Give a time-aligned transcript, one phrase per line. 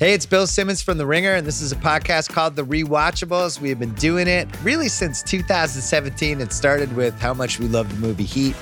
[0.00, 3.60] Hey, it's Bill Simmons from The Ringer, and this is a podcast called The Rewatchables.
[3.60, 6.40] We have been doing it really since 2017.
[6.40, 8.56] It started with how much we love the movie Heat.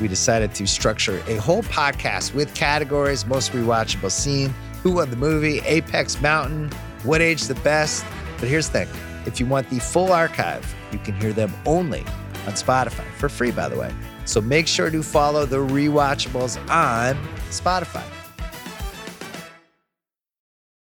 [0.00, 4.54] We decided to structure a whole podcast with categories most rewatchable scene,
[4.84, 6.70] who won the movie, Apex Mountain,
[7.02, 8.06] what age the best.
[8.38, 12.02] But here's the thing if you want the full archive, you can hear them only
[12.46, 13.92] on Spotify for free, by the way.
[14.24, 17.16] So make sure to follow the rewatchables on
[17.50, 18.04] Spotify.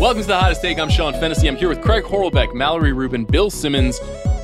[0.00, 0.78] Welcome to the hottest take.
[0.78, 1.48] I'm Sean Fennessey.
[1.48, 3.98] I'm here with Craig Horlbeck, Mallory Rubin, Bill Simmons,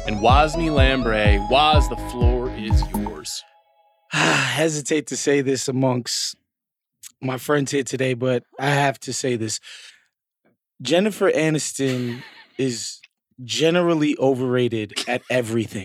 [0.05, 1.39] and Wosny Lambre.
[1.49, 3.45] Woz, the floor is yours.
[4.13, 6.35] I hesitate to say this amongst
[7.21, 9.61] my friends here today, but I have to say this.
[10.83, 12.25] Jennifer Aniston
[12.59, 12.99] is
[13.45, 15.85] generally overrated at everything.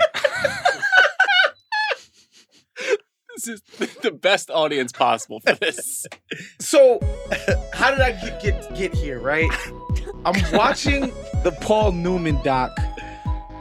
[3.39, 3.61] This is
[4.01, 6.05] the best audience possible for this.
[6.59, 6.99] So,
[7.73, 9.49] how did I get get, get here, right?
[10.25, 12.77] I'm watching the Paul Newman doc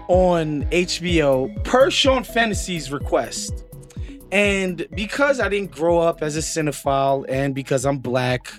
[0.09, 3.65] on HBO per Sean Fennessey's request.
[4.33, 8.53] And because I didn't grow up as a cinephile and because I'm black,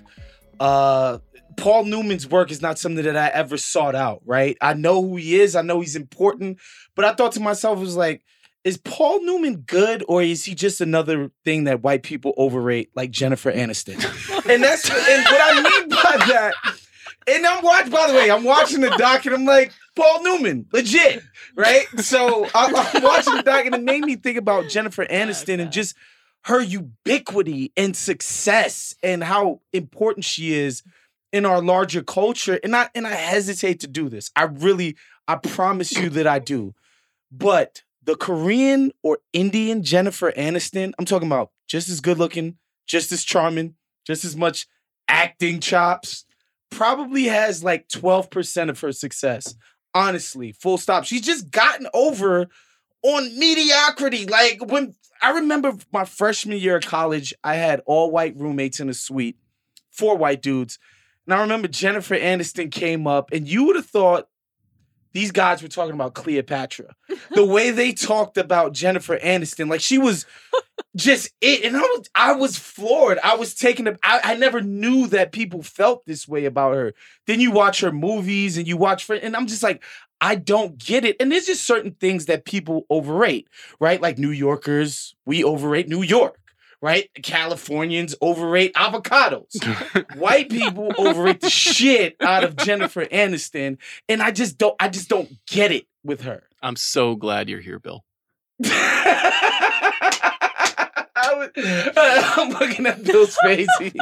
[0.62, 1.18] uh
[1.58, 4.56] Paul Newman's work is not something that I ever sought out, right?
[4.62, 6.60] I know who he is, I know he's important,
[6.96, 8.24] but I thought to myself, it was like,
[8.64, 13.12] is Paul Newman good or is he just another thing that white people overrate like
[13.12, 13.96] Jennifer Aniston?
[14.50, 16.54] and that's and what I mean by that.
[17.28, 20.66] And I'm watching, by the way, I'm watching the doc and I'm like, Paul Newman,
[20.74, 21.22] legit,
[21.56, 21.86] right?
[22.00, 25.72] So I, I'm watching the doc and it made me think about Jennifer Aniston and
[25.72, 25.96] just
[26.46, 30.84] her ubiquity and success and how important she is
[31.32, 32.60] in our larger culture.
[32.64, 34.32] And I and I hesitate to do this.
[34.36, 34.96] I really,
[35.28, 36.74] I promise you that I do.
[37.32, 43.12] But the Korean or Indian Jennifer Aniston, I'm talking about just as good looking, just
[43.12, 44.68] as charming, just as much
[45.08, 46.26] acting chops,
[46.72, 49.54] probably has like 12% of her success.
[49.94, 51.06] Honestly, full stop.
[51.06, 52.48] She's just gotten over
[53.04, 54.26] on mediocrity.
[54.26, 58.90] Like when I remember my freshman year of college, I had all white roommates in
[58.90, 59.38] a suite,
[59.92, 60.80] four white dudes.
[61.28, 64.30] And I remember Jennifer Aniston came up, and you would have thought
[65.14, 66.96] these guys were talking about Cleopatra.
[67.32, 70.26] the way they talked about Jennifer Aniston, like she was
[70.96, 71.64] just it.
[71.64, 73.20] And I was I was floored.
[73.24, 73.98] I was taken up.
[74.04, 76.94] I, I never knew that people felt this way about her.
[77.28, 79.84] Then you watch her movies and you watch and I'm just like,
[80.22, 81.16] I don't get it.
[81.20, 83.48] And there's just certain things that people overrate,
[83.80, 84.02] right?
[84.02, 86.39] Like New Yorkers, we overrate New York.
[86.82, 87.10] Right?
[87.22, 89.54] Californians overrate avocados.
[90.18, 93.78] White people overrate the shit out of Jennifer Aniston.
[94.08, 96.44] And I just don't I just don't get it with her.
[96.62, 98.06] I'm so glad you're here, Bill.
[101.22, 101.50] I was,
[102.38, 103.68] I'm looking at Bill's face.
[103.80, 103.94] Like,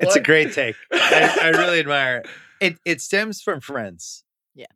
[0.00, 0.76] It's a great take.
[0.92, 2.26] I, I really admire it.
[2.60, 2.78] it.
[2.84, 4.22] It stems from Friends.
[4.54, 4.66] Yeah.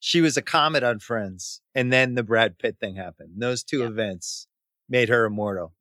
[0.00, 3.34] She was a comet on Friends, and then the Brad Pitt thing happened.
[3.38, 3.86] Those two Yeah.
[3.86, 4.46] events
[4.88, 5.72] made her immortal.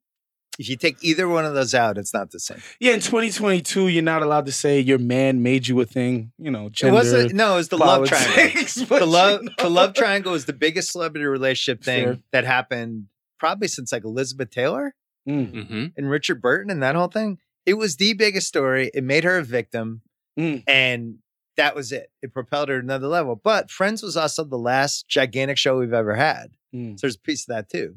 [0.57, 2.61] If you take either one of those out, it's not the same.
[2.79, 6.31] Yeah, in 2022, you're not allowed to say your man made you a thing.
[6.37, 6.93] You know, It gender.
[6.93, 7.34] wasn't.
[7.34, 8.34] No, it was the love triangle.
[8.35, 12.19] politics, The love, you the love triangle was the biggest celebrity relationship thing Fair.
[12.31, 13.05] that happened
[13.40, 14.93] probably since like Elizabeth Taylor
[15.28, 15.85] Mm, Mm-hmm.
[15.97, 17.40] and Richard Burton and that whole thing.
[17.66, 18.91] It was the biggest story.
[18.93, 20.01] It made her a victim,
[20.40, 20.63] Mm.
[20.67, 21.16] and
[21.58, 22.11] that was it.
[22.22, 23.35] It propelled her to another level.
[23.35, 26.51] But Friends was also the last gigantic show we've ever had.
[26.73, 26.99] mm.
[26.99, 27.96] So there's a piece of that too.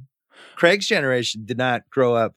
[0.56, 2.34] Craig's generation did not grow up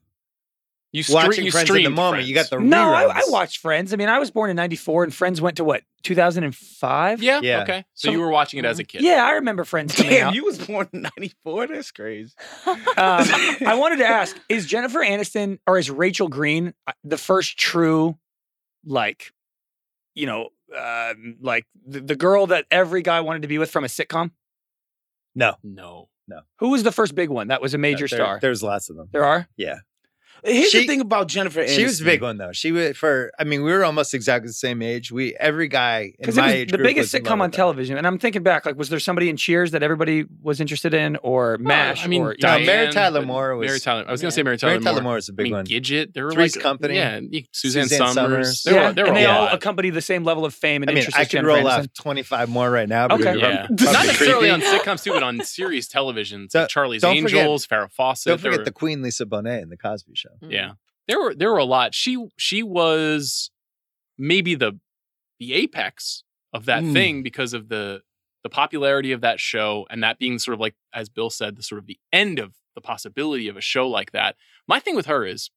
[0.93, 2.25] You stre- watching you Friends in the streamed moment.
[2.25, 2.63] You got Friends.
[2.63, 3.03] the No, I.
[3.03, 3.93] I watched Friends.
[3.93, 7.23] I mean, I was born in '94, and Friends went to what 2005.
[7.23, 7.39] Yeah.
[7.41, 7.61] Yeah.
[7.63, 7.85] Okay.
[7.93, 9.01] So, So- you were watching it as a kid.
[9.01, 10.35] yeah, I remember Friends coming Damn, out.
[10.35, 11.67] you was born in '94.
[11.67, 12.33] That's crazy.
[12.67, 17.57] um, I wanted to ask: Is Jennifer Aniston or is Rachel Green uh, the first
[17.57, 18.17] true,
[18.85, 19.31] like,
[20.13, 23.83] you know, uh, like the, the girl that every guy wanted to be with from
[23.85, 24.31] a sitcom?
[25.35, 26.09] No, No.
[26.27, 26.41] No.
[26.59, 28.39] Who was the first big one that was a major there- star?
[28.41, 29.09] There's lots of them.
[29.11, 29.47] there are.
[29.57, 29.79] Yeah,
[30.43, 31.75] Here's She- the thing about Jennifer Aniston.
[31.75, 32.51] she was a big one though.
[32.51, 33.31] She was for.
[33.37, 35.11] I mean, we were almost exactly the same age.
[35.11, 37.39] We every guy in my was age the group biggest was in love sitcom on
[37.41, 37.57] with her.
[37.57, 40.93] television, and I'm thinking back, like, was there somebody in Cheers that everybody was interested
[40.95, 42.03] in, or Mash?
[42.03, 44.03] I mean, or, No, Diane, Mary Tyler Moore was- Mary Tyler.
[44.07, 45.11] I was gonna say Mary Tyler Mary Tyler Moore.
[45.11, 45.65] Moore is a I big mean, one.
[45.67, 46.13] Gidget.
[46.13, 46.95] There were Three's like Company.
[46.95, 48.15] Yeah, yeah, Suzanne, Suzanne Somers.
[48.15, 48.63] Somers.
[48.63, 49.53] There yeah, were, there and were they all lot.
[49.53, 51.79] accompany the same level of fame and I mean, interest I as could roll Aniston.
[51.79, 53.07] off 25 more right now.
[53.09, 53.39] because Okay.
[53.39, 54.65] Yeah, probably not necessarily creepy.
[54.65, 56.47] on sitcoms too, but on series television.
[56.67, 58.31] Charlie's don't forget- Angels, Farrah Fawcett.
[58.31, 60.20] Don't forget the Queen Lisa Bonet in the Cosby Show.
[60.41, 60.73] Yeah.
[61.07, 61.93] There were there were a lot.
[61.95, 63.51] She she was
[64.17, 64.79] maybe the
[65.39, 66.23] the apex
[66.53, 66.93] of that Mm.
[66.93, 68.01] thing because of the
[68.43, 71.63] the popularity of that show and that being sort of like as Bill said the
[71.63, 74.35] sort of the end of the possibility of a show like that.
[74.67, 75.49] My thing with her is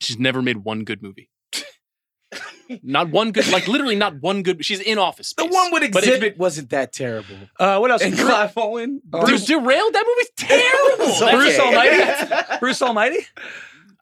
[0.00, 1.30] she's never made one good movie.
[2.82, 5.52] not one good like literally not one good she's in office The space.
[5.54, 7.36] one with But if you- Exhibit wasn't that terrible.
[7.60, 8.02] Uh, what else?
[8.02, 9.00] And Clive Owen.
[9.26, 11.06] Dude, derailed that movie's terrible.
[11.14, 12.58] So- Bruce Almighty.
[12.60, 13.18] Bruce Almighty.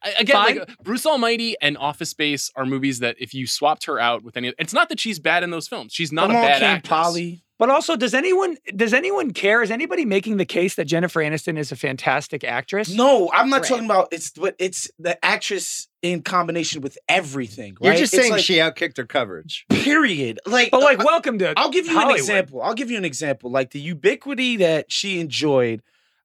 [0.05, 0.59] I- again, Fine.
[0.59, 4.37] like Bruce Almighty and Office Space are movies that if you swapped her out with
[4.37, 5.93] any, it's not that she's bad in those films.
[5.93, 6.89] She's not Come a on, bad King actress.
[6.89, 7.45] Polly.
[7.59, 9.63] But also, does anyone does anyone care?
[9.63, 12.93] Is anybody making the case that Jennifer Aniston is a fantastic actress?
[12.93, 13.69] No, I'm not Right.
[13.69, 17.77] talking about it's but it's the actress in combination with everything.
[17.81, 17.91] Right?
[17.91, 19.65] You're just It's saying like, she outkicked her coverage.
[19.71, 20.41] period.
[20.45, 21.53] Like, But like, I- welcome to.
[21.57, 22.15] I'll give you Hollywood.
[22.15, 22.63] an example.
[22.63, 23.49] I'll give you an example.
[23.53, 25.83] Like the ubiquity that she enjoyed,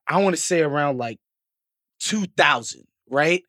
[0.07, 1.19] I want to say around like
[1.99, 3.43] 2000, right?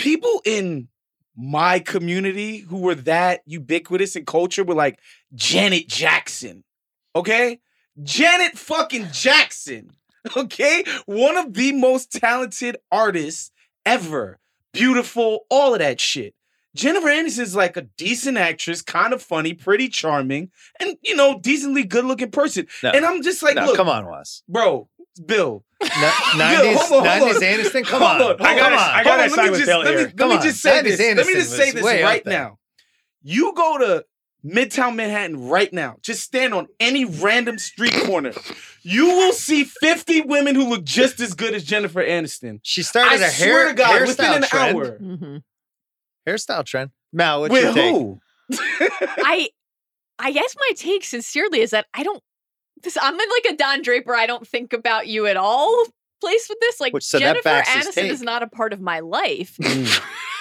[0.00, 0.88] People in
[1.36, 4.98] my community who were that ubiquitous in culture were like
[5.34, 6.64] Janet Jackson.
[7.14, 7.60] Okay?
[8.02, 9.90] Janet fucking Jackson.
[10.36, 10.84] Okay?
[11.06, 13.50] One of the most talented artists
[13.86, 14.38] ever.
[14.74, 16.34] Beautiful, all of that shit.
[16.76, 21.40] Jennifer Aniston is like a decent actress, kind of funny, pretty charming, and you know,
[21.40, 22.66] decently good looking person.
[22.82, 22.90] No.
[22.90, 24.42] And I'm just like, no, look, come on, Wes.
[24.46, 24.90] bro,
[25.26, 25.64] Bill.
[25.82, 27.42] No, Bill, 90s, hold on, hold 90s on.
[27.42, 28.30] Aniston, come Hold on.
[28.32, 28.80] on, come I gotta- on.
[28.80, 30.12] I gotta on, side let me with just, Bill let me, here.
[30.18, 31.16] let me just say 90s this.
[31.16, 32.58] Let me just say this right now.
[33.22, 34.04] You go to
[34.44, 35.96] Midtown Manhattan right now.
[36.02, 38.32] Just stand on any random street corner.
[38.82, 42.60] You will see 50 women who look just as good as Jennifer Aniston.
[42.62, 44.76] She started I a swear hair to God, within an trend.
[44.78, 44.96] hour.
[44.96, 45.36] hmm
[46.26, 46.90] Hairstyle trend.
[47.12, 47.92] Mal, what's With your take?
[47.94, 48.20] who?
[48.52, 49.50] I
[50.18, 52.22] I guess my take sincerely is that I don't
[52.82, 55.84] this I'm in like a Don Draper, I don't think about you at all
[56.20, 56.80] place with this.
[56.80, 59.56] Like Which- so Jennifer Aniston is not a part of my life.
[59.60, 59.78] Mm.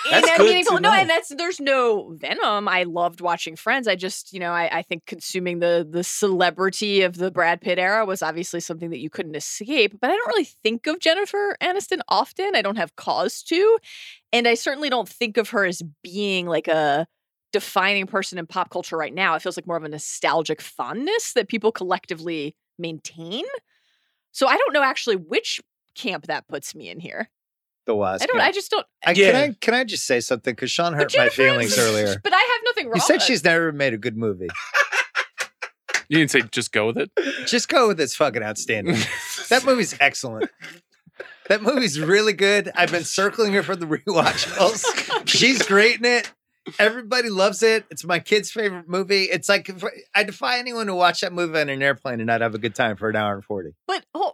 [0.06, 2.68] in That's meaningful to no, and that's there's no venom.
[2.68, 3.88] I loved watching Friends.
[3.88, 7.78] I just, you know, I, I think consuming the the celebrity of the Brad Pitt
[7.80, 10.00] era was obviously something that you couldn't escape.
[10.00, 12.56] But I don't really think of Jennifer Aniston often.
[12.56, 13.78] I don't have cause to.
[14.32, 17.06] And I certainly don't think of her as being like a
[17.52, 19.36] defining person in pop culture right now.
[19.36, 23.46] It feels like more of a nostalgic fondness that people collectively maintain.
[24.32, 25.60] So I don't know actually which
[25.96, 27.30] camp that puts me in here.
[27.86, 28.22] The Wes.
[28.22, 28.40] I don't.
[28.40, 28.86] I just don't.
[29.06, 29.32] I, Yeah.
[29.32, 30.54] Can I can I just say something?
[30.54, 32.16] Because Sean hurt my feelings earlier.
[32.24, 32.96] But I have nothing wrong.
[32.96, 34.50] You said she's never made a good movie.
[36.10, 37.12] You didn't say just go with it.
[37.46, 38.96] Just go with it's fucking outstanding.
[39.50, 40.50] that movie's excellent.
[41.50, 42.72] That movie's really good.
[42.76, 44.84] I've been circling her for the rewatchables.
[45.28, 46.32] She's great in it.
[46.78, 47.86] Everybody loves it.
[47.90, 49.24] It's my kid's favorite movie.
[49.24, 49.70] It's like
[50.14, 52.76] I defy anyone to watch that movie on an airplane and not have a good
[52.76, 53.72] time for an hour and forty.
[53.88, 54.34] But oh,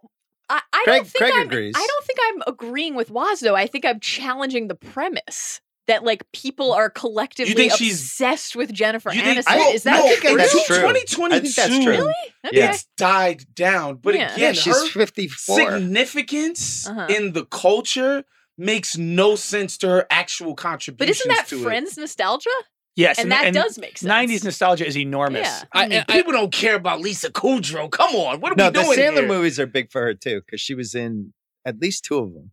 [0.50, 1.74] I, I Craig- don't think Craig I'm, agrees.
[1.78, 3.56] I don't think I'm agreeing with Woz though.
[3.56, 8.74] I think I'm challenging the premise that like people are collectively think she's- obsessed with
[8.74, 9.52] Jennifer You think- Aniston.
[9.52, 10.78] I- Is that I the think that's true.
[10.78, 11.88] 2022, I think that's true.
[11.94, 12.14] Really?
[12.48, 12.70] Okay.
[12.70, 13.98] It's died down.
[13.98, 14.34] But Yeah.
[14.34, 15.60] again, Yeah, she's her fifty four.
[15.60, 17.08] significance Uh-huh.
[17.10, 18.24] in the culture
[18.58, 20.98] makes no sense to her actual contribution.
[20.98, 22.50] But isn't that to Friends nostalgia?
[22.96, 24.10] Yes, And that does make sense.
[24.10, 25.42] '90s nostalgia is enormous.
[25.46, 25.64] Yeah.
[25.74, 27.92] I I- mean, I- people don't care about Lisa Kudrow.
[27.92, 29.28] Come on, what are No, we the doing Sandler here?
[29.28, 31.34] movies are big for her too because she was in
[31.66, 32.52] at least two of them.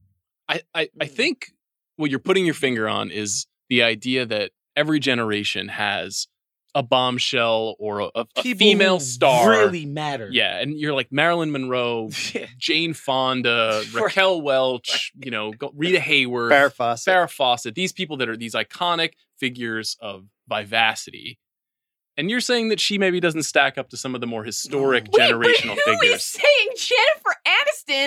[0.48, 1.10] I, I, I Mm.
[1.12, 1.52] think
[1.96, 6.26] what you're putting your finger on is the idea that every generation has
[6.74, 9.50] a bombshell or a, a- a female star.
[9.50, 10.28] really matter.
[10.30, 12.08] Yeah, and you're like Marilyn Monroe,
[12.58, 17.14] Jane Fonda, For- Raquel Welch, you know, Rita Hayworth, Farrah Fawcett.
[17.14, 17.74] Farrah Fawcett.
[17.74, 21.38] These people that are these iconic figures of vivacity.
[22.18, 25.08] And you're saying that she maybe doesn't stack up to some of the more historic
[25.12, 26.16] Wait, generational but who figures.
[26.16, 27.36] is saying Jennifer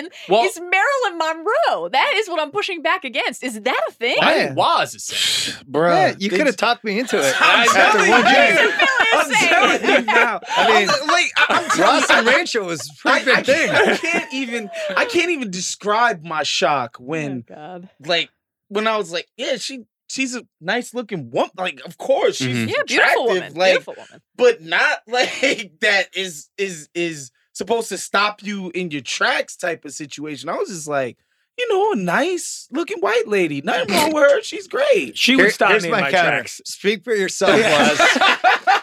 [0.04, 1.88] Aniston Well, is Marilyn Monroe?
[1.88, 3.42] That is what I'm pushing back against.
[3.42, 4.16] Is that a thing?
[4.20, 4.44] I Yeah.
[4.46, 5.64] think Woz is saying.
[5.70, 5.90] Bruh.
[6.10, 7.34] Yeah, you could have talked me into it.
[7.40, 8.58] I'm After telling one you.
[8.58, 8.88] drink.
[9.12, 10.40] I'm telling you now.
[10.48, 13.38] I mean, I'm- like I- I'm telling Ross you, and Rachel was a I, pretty
[13.40, 13.68] I thing.
[13.68, 17.88] can't, I can't even I can't even describe my shock when oh God.
[18.04, 18.30] like
[18.68, 21.50] when I was like, yeah, she she's a nice looking woman.
[21.56, 22.68] Like, of course, she's Mhm.
[22.68, 23.54] Yeah, beautiful woman.
[23.54, 24.22] Like, beautiful woman.
[24.36, 29.84] but not like that is is is supposed to stop you in your tracks type
[29.84, 30.48] of situation.
[30.48, 31.16] I was just like,
[31.58, 33.62] you know, a nice looking white lady.
[33.62, 34.42] Nothing wrong with her.
[34.42, 35.16] She's great.
[35.16, 36.28] She Here- would stop here's me in my, my counter.
[36.30, 36.60] tracks.
[36.66, 38.82] Speak for yourself, Woz.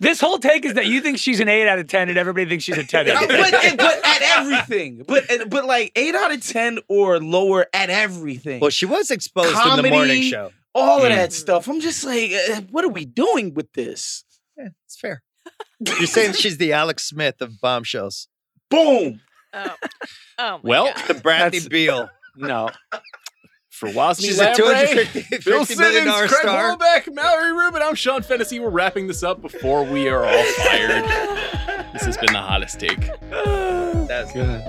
[0.00, 2.46] This whole take is that you think she's an eight out of ten, and everybody
[2.48, 3.76] thinks she's a ten out of ten.
[3.76, 8.60] but, but at everything, but but like eight out of ten or lower at everything.
[8.60, 10.30] Well, she was exposed in the morning Comedy.
[10.30, 10.52] show.
[10.74, 11.16] all of Mm.
[11.16, 11.68] that stuff.
[11.68, 14.24] I'm just like, uh, what are we doing with this?
[14.56, 15.22] Yeah, it's fair.
[15.80, 18.28] You're saying she's the Alex Smith of bombshells,
[18.70, 19.20] Boom.
[19.52, 19.74] Oh.
[20.38, 21.08] Oh my Well, God.
[21.08, 22.08] the Bradley That's- Beal.
[22.36, 22.68] No,
[23.70, 26.76] For Wozni She's a Lambre, 250 Bill $50 million Simmons, Craig star.
[26.76, 27.82] Horlbeck, Mallory Rubin.
[27.82, 28.60] I'm Sean Fennessy.
[28.60, 31.04] We're wrapping this up before we are all fired.
[31.92, 33.00] this has been the hottest take.
[33.30, 34.62] That's Good.